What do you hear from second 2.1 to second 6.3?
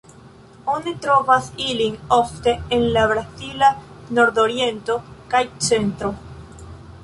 ofte en la brazila nordoriento kaj centro.